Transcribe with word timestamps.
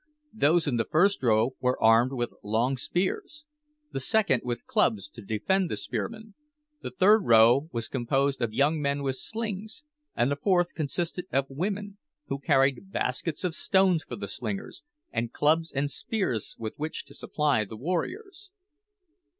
Those 0.33 0.65
in 0.65 0.77
the 0.77 0.85
first 0.89 1.21
row 1.21 1.55
were 1.59 1.79
armed 1.79 2.11
with 2.13 2.33
long 2.41 2.75
spears; 2.75 3.45
the 3.91 3.99
second 3.99 4.41
with 4.43 4.65
clubs 4.65 5.07
to 5.09 5.21
defend 5.21 5.69
the 5.69 5.77
spearmen; 5.77 6.33
the 6.81 6.89
third 6.89 7.25
row 7.25 7.69
was 7.71 7.87
composed 7.87 8.41
of 8.41 8.51
young 8.51 8.81
men 8.81 9.03
with 9.03 9.17
slings; 9.17 9.83
and 10.15 10.31
the 10.31 10.35
fourth 10.35 10.73
consisted 10.73 11.27
of 11.31 11.45
women, 11.51 11.99
who 12.29 12.39
carried 12.39 12.91
baskets 12.91 13.43
of 13.43 13.53
stones 13.53 14.01
for 14.01 14.15
the 14.15 14.27
slingers, 14.27 14.81
and 15.11 15.33
clubs 15.33 15.71
and 15.71 15.91
spears 15.91 16.55
with 16.57 16.73
which 16.77 17.05
to 17.05 17.13
supply 17.13 17.63
the 17.63 17.77
warriors. 17.77 18.49